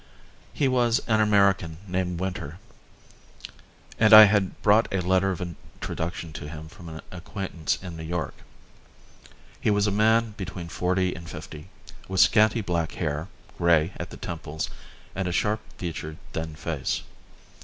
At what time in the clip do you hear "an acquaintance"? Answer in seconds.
6.89-7.77